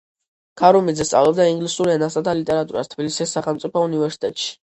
[0.61, 4.51] ქარუმიძე სწავლობდა ინგლისურ ენასა და ლიტერატურას, თბილისის სახელმწიფო უნივერსიტეტში.